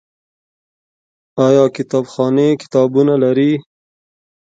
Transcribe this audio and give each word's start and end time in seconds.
آیا 1.45 1.65
کتابخانې 1.75 2.47
کتابونه 2.61 3.13
لري؟ 3.23 3.51